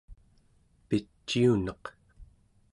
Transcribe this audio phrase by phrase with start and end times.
[0.87, 1.83] piciuneq